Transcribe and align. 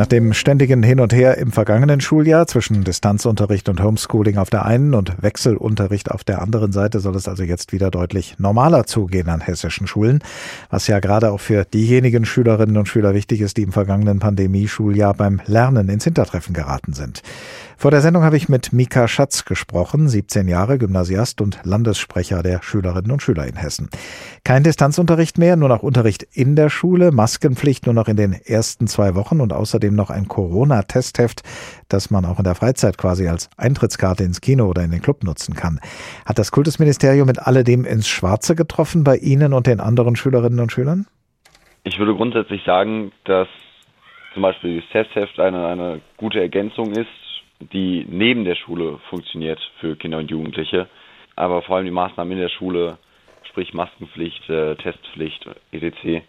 Nach 0.00 0.06
dem 0.06 0.32
ständigen 0.32 0.82
Hin 0.82 0.98
und 0.98 1.12
Her 1.12 1.36
im 1.36 1.52
vergangenen 1.52 2.00
Schuljahr 2.00 2.46
zwischen 2.46 2.84
Distanzunterricht 2.84 3.68
und 3.68 3.82
Homeschooling 3.82 4.38
auf 4.38 4.48
der 4.48 4.64
einen 4.64 4.94
und 4.94 5.22
Wechselunterricht 5.22 6.10
auf 6.10 6.24
der 6.24 6.40
anderen 6.40 6.72
Seite 6.72 7.00
soll 7.00 7.14
es 7.16 7.28
also 7.28 7.42
jetzt 7.42 7.70
wieder 7.70 7.90
deutlich 7.90 8.36
normaler 8.38 8.86
zugehen 8.86 9.28
an 9.28 9.42
hessischen 9.42 9.86
Schulen, 9.86 10.20
was 10.70 10.86
ja 10.86 11.00
gerade 11.00 11.30
auch 11.30 11.40
für 11.40 11.66
diejenigen 11.66 12.24
Schülerinnen 12.24 12.78
und 12.78 12.88
Schüler 12.88 13.12
wichtig 13.12 13.42
ist, 13.42 13.58
die 13.58 13.62
im 13.62 13.72
vergangenen 13.72 14.20
Pandemie-Schuljahr 14.20 15.12
beim 15.12 15.42
Lernen 15.44 15.90
ins 15.90 16.04
Hintertreffen 16.04 16.54
geraten 16.54 16.94
sind. 16.94 17.20
Vor 17.80 17.90
der 17.90 18.02
Sendung 18.02 18.24
habe 18.24 18.36
ich 18.36 18.50
mit 18.50 18.74
Mika 18.74 19.08
Schatz 19.08 19.46
gesprochen, 19.46 20.06
17 20.06 20.48
Jahre, 20.48 20.76
Gymnasiast 20.76 21.40
und 21.40 21.60
Landessprecher 21.64 22.42
der 22.42 22.62
Schülerinnen 22.62 23.10
und 23.10 23.22
Schüler 23.22 23.46
in 23.46 23.56
Hessen. 23.56 23.88
Kein 24.44 24.64
Distanzunterricht 24.64 25.38
mehr, 25.38 25.56
nur 25.56 25.70
noch 25.70 25.82
Unterricht 25.82 26.26
in 26.34 26.56
der 26.56 26.68
Schule, 26.68 27.10
Maskenpflicht 27.10 27.86
nur 27.86 27.94
noch 27.94 28.06
in 28.08 28.18
den 28.18 28.34
ersten 28.34 28.86
zwei 28.86 29.14
Wochen 29.14 29.40
und 29.40 29.54
außerdem 29.54 29.94
noch 29.94 30.10
ein 30.10 30.28
Corona-Testheft, 30.28 31.40
das 31.88 32.10
man 32.10 32.26
auch 32.26 32.36
in 32.36 32.44
der 32.44 32.54
Freizeit 32.54 32.98
quasi 32.98 33.28
als 33.28 33.48
Eintrittskarte 33.56 34.24
ins 34.24 34.42
Kino 34.42 34.66
oder 34.66 34.84
in 34.84 34.90
den 34.90 35.00
Club 35.00 35.24
nutzen 35.24 35.54
kann. 35.54 35.80
Hat 36.26 36.38
das 36.38 36.52
Kultusministerium 36.52 37.26
mit 37.26 37.38
alledem 37.38 37.86
ins 37.86 38.08
Schwarze 38.08 38.56
getroffen 38.56 39.04
bei 39.04 39.16
Ihnen 39.16 39.54
und 39.54 39.66
den 39.66 39.80
anderen 39.80 40.16
Schülerinnen 40.16 40.60
und 40.60 40.70
Schülern? 40.70 41.06
Ich 41.84 41.98
würde 41.98 42.14
grundsätzlich 42.14 42.62
sagen, 42.62 43.10
dass 43.24 43.48
zum 44.34 44.42
Beispiel 44.42 44.82
das 44.82 44.90
Testheft 44.90 45.40
eine, 45.40 45.66
eine 45.66 46.02
gute 46.18 46.40
Ergänzung 46.40 46.92
ist 46.92 47.08
die 47.72 48.06
neben 48.08 48.44
der 48.44 48.56
Schule 48.56 48.98
funktioniert 49.08 49.60
für 49.80 49.96
Kinder 49.96 50.18
und 50.18 50.30
Jugendliche. 50.30 50.88
Aber 51.36 51.62
vor 51.62 51.76
allem 51.76 51.84
die 51.84 51.90
Maßnahmen 51.90 52.32
in 52.32 52.38
der 52.38 52.48
Schule, 52.48 52.98
sprich 53.48 53.74
Maskenpflicht, 53.74 54.48
äh, 54.48 54.76
Testpflicht, 54.76 55.46
etc., 55.72 56.22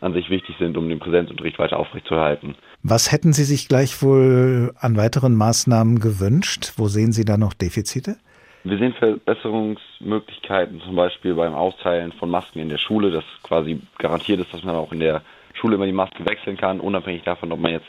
an 0.00 0.14
sich 0.14 0.30
wichtig 0.30 0.56
sind, 0.58 0.76
um 0.76 0.88
den 0.88 0.98
Präsenzunterricht 0.98 1.60
weiter 1.60 1.78
aufrechtzuerhalten. 1.78 2.56
Was 2.82 3.12
hätten 3.12 3.32
Sie 3.32 3.44
sich 3.44 3.68
gleichwohl 3.68 4.72
an 4.76 4.96
weiteren 4.96 5.36
Maßnahmen 5.36 6.00
gewünscht? 6.00 6.72
Wo 6.76 6.88
sehen 6.88 7.12
Sie 7.12 7.24
da 7.24 7.36
noch 7.36 7.54
Defizite? 7.54 8.16
Wir 8.64 8.78
sehen 8.78 8.94
Verbesserungsmöglichkeiten 8.94 10.80
zum 10.80 10.96
Beispiel 10.96 11.34
beim 11.34 11.54
Austeilen 11.54 12.10
von 12.12 12.30
Masken 12.30 12.58
in 12.58 12.68
der 12.68 12.78
Schule, 12.78 13.12
das 13.12 13.24
quasi 13.44 13.80
garantiert 13.98 14.40
ist, 14.40 14.52
dass 14.52 14.64
man 14.64 14.74
auch 14.74 14.92
in 14.92 14.98
der 14.98 15.22
Schule 15.54 15.76
immer 15.76 15.86
die 15.86 15.92
Maske 15.92 16.26
wechseln 16.26 16.56
kann, 16.56 16.80
unabhängig 16.80 17.22
davon, 17.22 17.52
ob 17.52 17.60
man 17.60 17.72
jetzt 17.72 17.86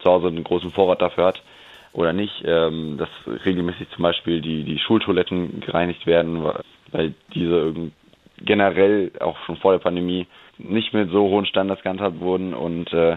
zu 0.00 0.10
Hause 0.10 0.28
einen 0.28 0.44
großen 0.44 0.70
Vorrat 0.72 1.00
dafür 1.00 1.24
hat 1.24 1.42
oder 1.96 2.12
nicht, 2.12 2.44
ähm, 2.44 2.98
dass 2.98 3.08
regelmäßig 3.46 3.88
zum 3.90 4.02
Beispiel 4.02 4.42
die, 4.42 4.64
die 4.64 4.78
Schultoiletten 4.78 5.60
gereinigt 5.60 6.06
werden, 6.06 6.44
weil 6.92 7.14
diese 7.34 7.74
generell 8.38 9.12
auch 9.18 9.38
schon 9.46 9.56
vor 9.56 9.72
der 9.72 9.78
Pandemie 9.78 10.26
nicht 10.58 10.92
mit 10.92 11.10
so 11.10 11.22
hohen 11.28 11.46
Standards 11.46 11.82
gehandhabt 11.82 12.20
wurden 12.20 12.52
und 12.52 12.92
äh, 12.92 13.16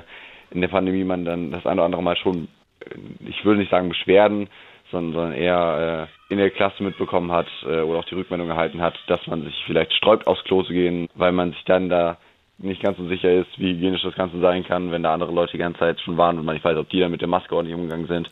in 0.51 0.61
der 0.61 0.69
Pandemie 0.69 1.03
man 1.03 1.25
dann 1.25 1.51
das 1.51 1.65
eine 1.65 1.81
oder 1.81 1.85
andere 1.85 2.03
Mal 2.03 2.15
schon, 2.15 2.47
äh, 2.79 2.95
ich 3.27 3.43
würde 3.43 3.59
nicht 3.59 3.69
sagen 3.71 3.89
Beschwerden, 3.89 4.47
sondern, 4.91 5.13
sondern 5.13 5.33
eher 5.33 6.07
äh, 6.29 6.33
in 6.33 6.39
der 6.39 6.49
Klasse 6.49 6.81
mitbekommen 6.81 7.33
hat 7.33 7.47
äh, 7.63 7.81
oder 7.81 7.99
auch 7.99 8.05
die 8.05 8.15
Rückmeldung 8.15 8.49
erhalten 8.49 8.81
hat, 8.81 8.97
dass 9.07 9.27
man 9.27 9.43
sich 9.43 9.61
vielleicht 9.65 9.93
sträubt, 9.93 10.25
aufs 10.25 10.43
Klo 10.45 10.63
zu 10.63 10.71
gehen, 10.71 11.09
weil 11.15 11.33
man 11.33 11.51
sich 11.51 11.63
dann 11.65 11.89
da 11.89 12.17
nicht 12.57 12.81
ganz 12.81 12.97
so 12.97 13.07
sicher 13.07 13.31
ist, 13.31 13.57
wie 13.57 13.73
hygienisch 13.73 14.03
das 14.03 14.15
Ganze 14.15 14.39
sein 14.39 14.63
kann, 14.63 14.91
wenn 14.91 15.03
da 15.03 15.13
andere 15.13 15.33
Leute 15.33 15.53
die 15.53 15.57
ganze 15.57 15.79
Zeit 15.79 15.99
schon 15.99 16.17
waren 16.17 16.37
und 16.39 16.45
man 16.45 16.55
nicht 16.55 16.65
weiß, 16.65 16.77
ob 16.77 16.89
die 16.89 17.01
dann 17.01 17.11
mit 17.11 17.21
der 17.21 17.27
Maske 17.27 17.55
ordentlich 17.55 17.75
umgegangen 17.75 18.07
sind. 18.07 18.29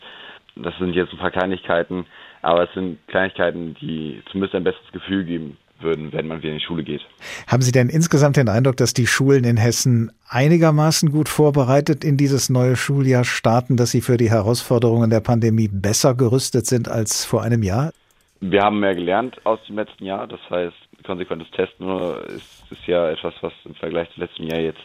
Das 0.62 0.76
sind 0.78 0.94
jetzt 0.94 1.12
ein 1.12 1.18
paar 1.18 1.30
Kleinigkeiten, 1.30 2.06
aber 2.42 2.64
es 2.64 2.74
sind 2.74 2.98
Kleinigkeiten, 3.08 3.74
die 3.80 4.22
zumindest 4.30 4.54
ein 4.54 4.64
besseres 4.64 4.92
Gefühl 4.92 5.24
geben 5.24 5.56
würden, 5.80 6.12
wenn 6.12 6.26
man 6.26 6.38
wieder 6.38 6.52
in 6.52 6.58
die 6.58 6.64
Schule 6.64 6.82
geht. 6.82 7.02
Haben 7.46 7.62
Sie 7.62 7.72
denn 7.72 7.88
insgesamt 7.88 8.36
den 8.36 8.48
Eindruck, 8.48 8.76
dass 8.76 8.94
die 8.94 9.06
Schulen 9.06 9.44
in 9.44 9.56
Hessen 9.56 10.10
einigermaßen 10.28 11.10
gut 11.10 11.28
vorbereitet 11.28 12.04
in 12.04 12.16
dieses 12.16 12.50
neue 12.50 12.76
Schuljahr 12.76 13.24
starten, 13.24 13.76
dass 13.76 13.92
sie 13.92 14.00
für 14.00 14.16
die 14.16 14.30
Herausforderungen 14.30 15.10
der 15.10 15.20
Pandemie 15.20 15.68
besser 15.68 16.14
gerüstet 16.14 16.66
sind 16.66 16.88
als 16.88 17.24
vor 17.24 17.42
einem 17.42 17.62
Jahr? 17.62 17.92
Wir 18.40 18.62
haben 18.62 18.80
mehr 18.80 18.94
gelernt 18.94 19.36
aus 19.44 19.58
dem 19.68 19.76
letzten 19.76 20.04
Jahr. 20.04 20.26
Das 20.26 20.40
heißt, 20.50 20.74
konsequentes 21.04 21.50
Testen 21.52 21.88
ist, 22.26 22.64
ist 22.70 22.86
ja 22.86 23.10
etwas, 23.10 23.34
was 23.40 23.52
im 23.64 23.74
Vergleich 23.74 24.08
zum 24.14 24.22
letzten 24.22 24.44
Jahr 24.44 24.60
jetzt 24.60 24.82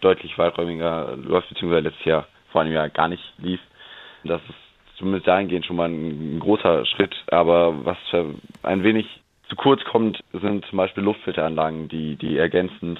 deutlich 0.00 0.36
weiträumiger 0.36 1.16
läuft, 1.16 1.48
beziehungsweise 1.48 1.88
letztes 1.88 2.04
Jahr 2.04 2.26
vor 2.50 2.60
einem 2.60 2.72
Jahr 2.72 2.88
gar 2.90 3.08
nicht 3.08 3.22
lief. 3.38 3.60
Das 4.24 4.40
ist 4.48 4.54
zumindest 4.98 5.26
dahingehend 5.26 5.66
schon 5.66 5.76
mal 5.76 5.88
ein, 5.88 6.36
ein 6.36 6.40
großer 6.40 6.86
Schritt. 6.86 7.14
Aber 7.28 7.84
was 7.84 7.98
ein 8.62 8.82
wenig 8.82 9.06
zu 9.48 9.56
kurz 9.56 9.82
kommt, 9.84 10.20
sind 10.32 10.64
zum 10.66 10.76
Beispiel 10.76 11.04
Luftfilteranlagen, 11.04 11.88
die, 11.88 12.16
die 12.16 12.38
ergänzend 12.38 12.98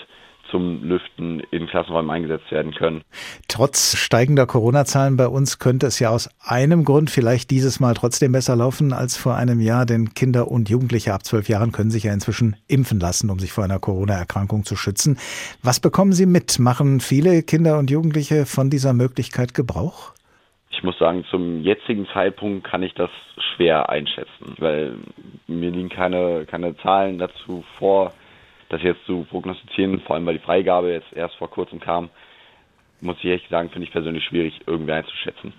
zum 0.50 0.82
Lüften 0.84 1.40
in 1.50 1.66
Klassenräumen 1.66 2.10
eingesetzt 2.10 2.50
werden 2.50 2.74
können. 2.74 3.02
Trotz 3.48 3.96
steigender 3.96 4.46
Corona-Zahlen 4.46 5.16
bei 5.16 5.26
uns 5.26 5.58
könnte 5.58 5.86
es 5.86 5.98
ja 5.98 6.10
aus 6.10 6.28
einem 6.44 6.84
Grund 6.84 7.10
vielleicht 7.10 7.50
dieses 7.50 7.80
Mal 7.80 7.94
trotzdem 7.94 8.32
besser 8.32 8.54
laufen 8.54 8.92
als 8.92 9.16
vor 9.16 9.34
einem 9.34 9.60
Jahr, 9.60 9.86
denn 9.86 10.14
Kinder 10.14 10.50
und 10.50 10.68
Jugendliche 10.68 11.14
ab 11.14 11.24
zwölf 11.24 11.48
Jahren 11.48 11.72
können 11.72 11.90
sich 11.90 12.04
ja 12.04 12.12
inzwischen 12.12 12.56
impfen 12.68 13.00
lassen, 13.00 13.30
um 13.30 13.38
sich 13.38 13.52
vor 13.52 13.64
einer 13.64 13.78
Corona-Erkrankung 13.78 14.64
zu 14.64 14.76
schützen. 14.76 15.18
Was 15.62 15.80
bekommen 15.80 16.12
Sie 16.12 16.26
mit? 16.26 16.58
Machen 16.58 17.00
viele 17.00 17.42
Kinder 17.42 17.78
und 17.78 17.90
Jugendliche 17.90 18.44
von 18.44 18.68
dieser 18.68 18.92
Möglichkeit 18.92 19.54
Gebrauch? 19.54 20.12
Ich 20.82 20.84
muss 20.84 20.98
sagen, 20.98 21.24
zum 21.30 21.62
jetzigen 21.62 22.08
Zeitpunkt 22.08 22.64
kann 22.64 22.82
ich 22.82 22.92
das 22.94 23.08
schwer 23.54 23.88
einschätzen, 23.88 24.56
weil 24.58 24.96
mir 25.46 25.70
liegen 25.70 25.88
keine, 25.88 26.44
keine 26.44 26.76
Zahlen 26.78 27.18
dazu 27.20 27.62
vor, 27.78 28.12
das 28.68 28.82
jetzt 28.82 29.06
zu 29.06 29.24
prognostizieren, 29.30 30.00
vor 30.00 30.16
allem 30.16 30.26
weil 30.26 30.38
die 30.38 30.44
Freigabe 30.44 30.90
jetzt 30.90 31.12
erst 31.12 31.36
vor 31.36 31.48
kurzem 31.48 31.78
kam, 31.78 32.10
muss 33.00 33.16
ich 33.18 33.26
ehrlich 33.26 33.46
sagen, 33.48 33.70
finde 33.70 33.86
ich 33.86 33.92
persönlich 33.92 34.24
schwierig, 34.24 34.58
irgendwie 34.66 34.90
einzuschätzen. 34.90 35.52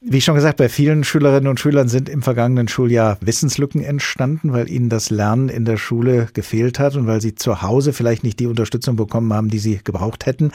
Wie 0.00 0.20
schon 0.20 0.34
gesagt, 0.34 0.58
bei 0.58 0.68
vielen 0.68 1.04
Schülerinnen 1.04 1.48
und 1.48 1.60
Schülern 1.60 1.88
sind 1.88 2.08
im 2.08 2.22
vergangenen 2.22 2.68
Schuljahr 2.68 3.18
Wissenslücken 3.20 3.82
entstanden, 3.82 4.52
weil 4.52 4.70
ihnen 4.70 4.88
das 4.88 5.10
Lernen 5.10 5.48
in 5.48 5.64
der 5.64 5.76
Schule 5.76 6.28
gefehlt 6.34 6.78
hat 6.78 6.96
und 6.96 7.06
weil 7.06 7.20
sie 7.20 7.34
zu 7.34 7.62
Hause 7.62 7.92
vielleicht 7.92 8.24
nicht 8.24 8.40
die 8.40 8.46
Unterstützung 8.46 8.96
bekommen 8.96 9.32
haben, 9.32 9.48
die 9.48 9.58
sie 9.58 9.80
gebraucht 9.82 10.26
hätten. 10.26 10.52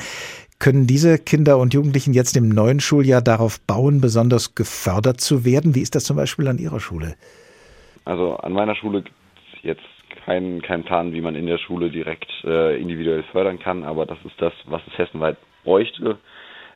Können 0.60 0.88
diese 0.88 1.18
Kinder 1.18 1.58
und 1.58 1.74
Jugendlichen 1.74 2.14
jetzt 2.14 2.38
im 2.38 2.50
neuen 2.50 2.80
Schuljahr 2.80 3.22
darauf 3.22 3.60
bauen, 3.62 4.00
besonders 4.00 4.56
gefördert 4.56 5.20
zu 5.20 5.44
werden? 5.44 5.76
Wie 5.76 5.82
ist 5.82 5.96
das 5.96 6.06
zum 6.06 6.16
Beispiel 6.16 6.48
an 6.48 6.58
Ihrer 6.58 6.80
Schule? 6.80 7.16
Also 8.06 8.38
an 8.38 8.54
meiner 8.54 8.76
Schule 8.76 9.02
gibt 9.02 9.16
es 9.54 9.64
jetzt 9.64 9.84
keinen 10.26 10.62
kein 10.62 10.84
Plan, 10.84 11.14
wie 11.14 11.22
man 11.22 11.36
in 11.36 11.48
der 11.48 11.58
Schule 11.58 11.90
direkt 11.90 12.32
äh, 12.44 12.80
individuell 12.80 13.24
fördern 13.32 13.60
kann, 13.60 13.84
aber 13.84 14.06
das 14.06 14.18
ist 14.26 14.36
das, 14.40 14.54
was 14.66 14.82
es 14.88 14.98
hessenweit 14.98 15.38
bräuchte. 15.64 16.18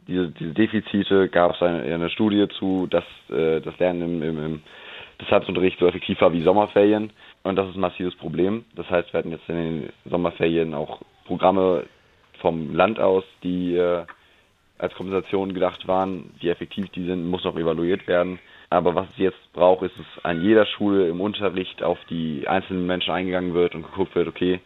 Diese, 0.07 0.29
diese 0.29 0.53
Defizite 0.53 1.27
gab 1.29 1.55
es 1.55 1.61
eine, 1.61 1.81
eine 1.81 2.09
Studie 2.09 2.47
zu, 2.59 2.87
dass 2.87 3.03
äh, 3.29 3.59
das 3.61 3.77
Lernen 3.79 4.01
im, 4.01 4.23
im, 4.23 4.45
im 4.45 4.61
Distanzunterricht 5.19 5.79
so 5.79 5.87
effektiv 5.87 6.21
war 6.21 6.31
wie 6.31 6.43
Sommerferien. 6.43 7.11
Und 7.43 7.55
das 7.55 7.69
ist 7.69 7.75
ein 7.75 7.81
massives 7.81 8.15
Problem. 8.15 8.65
Das 8.75 8.89
heißt, 8.89 9.11
wir 9.11 9.17
hatten 9.19 9.31
jetzt 9.31 9.47
in 9.49 9.55
den 9.55 9.89
Sommerferien 10.05 10.73
auch 10.73 11.01
Programme 11.25 11.85
vom 12.39 12.73
Land 12.75 12.99
aus, 12.99 13.23
die 13.43 13.75
äh, 13.75 14.05
als 14.77 14.93
Kompensation 14.93 15.53
gedacht 15.53 15.87
waren. 15.87 16.31
Wie 16.39 16.49
effektiv 16.49 16.89
die 16.89 17.05
sind, 17.05 17.25
muss 17.25 17.43
noch 17.43 17.57
evaluiert 17.57 18.07
werden. 18.07 18.39
Aber 18.69 18.95
was 18.95 19.07
es 19.11 19.17
jetzt 19.17 19.53
braucht, 19.53 19.83
ist, 19.83 19.97
dass 19.97 20.25
an 20.25 20.41
jeder 20.41 20.65
Schule 20.65 21.07
im 21.07 21.21
Unterricht 21.21 21.81
auf 21.83 21.97
die 22.09 22.47
einzelnen 22.47 22.85
Menschen 22.85 23.13
eingegangen 23.13 23.53
wird 23.53 23.75
und 23.75 23.83
geguckt 23.83 24.15
wird, 24.15 24.27
okay, 24.27 24.59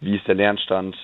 wie 0.00 0.16
ist 0.16 0.26
der 0.26 0.34
Lernstand 0.34 0.96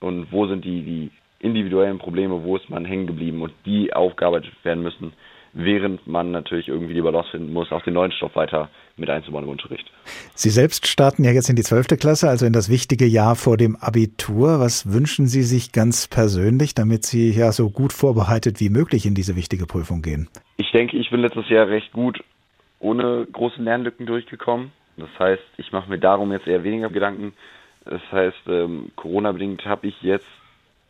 und 0.00 0.32
wo 0.32 0.46
sind 0.46 0.64
die, 0.64 0.82
die 0.82 1.10
individuellen 1.40 1.98
Probleme, 1.98 2.44
wo 2.44 2.56
ist 2.56 2.70
man 2.70 2.84
hängen 2.84 3.06
geblieben 3.06 3.42
und 3.42 3.52
die 3.66 3.92
aufgearbeitet 3.92 4.52
werden 4.62 4.82
müssen 4.82 5.12
während 5.52 6.06
man 6.06 6.30
natürlich 6.30 6.68
irgendwie 6.68 6.94
die 6.94 7.00
Balance 7.00 7.30
finden 7.30 7.52
muss, 7.52 7.72
auch 7.72 7.82
den 7.82 7.94
neuen 7.94 8.12
Stoff 8.12 8.36
weiter 8.36 8.68
mit 8.96 9.10
einzubauen 9.10 9.44
im 9.44 9.50
Unterricht. 9.50 9.90
Sie 10.34 10.50
selbst 10.50 10.86
starten 10.86 11.24
ja 11.24 11.32
jetzt 11.32 11.48
in 11.48 11.56
die 11.56 11.62
zwölfte 11.62 11.96
Klasse, 11.96 12.28
also 12.28 12.46
in 12.46 12.52
das 12.52 12.68
wichtige 12.68 13.06
Jahr 13.06 13.36
vor 13.36 13.56
dem 13.56 13.76
Abitur. 13.76 14.60
Was 14.60 14.92
wünschen 14.92 15.26
Sie 15.26 15.42
sich 15.42 15.72
ganz 15.72 16.06
persönlich, 16.06 16.74
damit 16.74 17.04
Sie 17.04 17.30
ja 17.30 17.52
so 17.52 17.70
gut 17.70 17.92
vorbereitet 17.92 18.60
wie 18.60 18.70
möglich 18.70 19.06
in 19.06 19.14
diese 19.14 19.36
wichtige 19.36 19.66
Prüfung 19.66 20.02
gehen? 20.02 20.28
Ich 20.56 20.70
denke, 20.72 20.96
ich 20.96 21.10
bin 21.10 21.20
letztes 21.20 21.48
Jahr 21.48 21.68
recht 21.68 21.92
gut 21.92 22.22
ohne 22.78 23.26
große 23.30 23.60
Lernlücken 23.60 24.06
durchgekommen. 24.06 24.72
Das 24.96 25.10
heißt, 25.18 25.42
ich 25.56 25.72
mache 25.72 25.90
mir 25.90 25.98
darum 25.98 26.32
jetzt 26.32 26.46
eher 26.46 26.64
weniger 26.64 26.90
Gedanken. 26.90 27.32
Das 27.84 28.02
heißt, 28.12 28.46
ähm, 28.46 28.90
Corona-bedingt 28.96 29.64
habe 29.64 29.88
ich 29.88 30.00
jetzt 30.02 30.26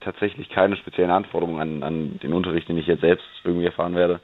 tatsächlich 0.00 0.48
keine 0.48 0.76
speziellen 0.76 1.10
Anforderungen 1.10 1.60
an, 1.60 1.82
an 1.82 2.20
den 2.22 2.32
Unterricht, 2.32 2.68
den 2.68 2.78
ich 2.78 2.86
jetzt 2.86 3.02
selbst 3.02 3.26
irgendwie 3.44 3.66
erfahren 3.66 3.94
werde. 3.94 4.20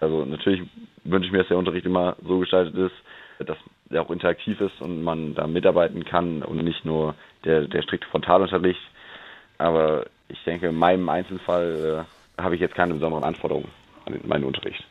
Also 0.00 0.24
natürlich 0.24 0.62
wünsche 1.04 1.26
ich 1.26 1.32
mir, 1.32 1.38
dass 1.38 1.48
der 1.48 1.58
Unterricht 1.58 1.86
immer 1.86 2.16
so 2.26 2.38
gestaltet 2.38 2.74
ist, 2.74 2.94
dass 3.38 3.58
er 3.90 4.02
auch 4.02 4.10
interaktiv 4.10 4.60
ist 4.60 4.80
und 4.80 5.02
man 5.02 5.34
da 5.34 5.46
mitarbeiten 5.46 6.04
kann 6.04 6.42
und 6.42 6.62
nicht 6.62 6.84
nur 6.84 7.14
der, 7.44 7.62
der 7.62 7.82
strikte 7.82 8.08
Frontalunterricht. 8.08 8.80
Aber 9.58 10.06
ich 10.28 10.42
denke, 10.44 10.68
in 10.68 10.76
meinem 10.76 11.08
Einzelfall 11.08 12.06
äh, 12.38 12.42
habe 12.42 12.54
ich 12.54 12.60
jetzt 12.60 12.74
keine 12.74 12.94
besonderen 12.94 13.24
Anforderungen 13.24 13.68
an 14.04 14.20
meinen 14.24 14.44
Unterricht. 14.44 14.84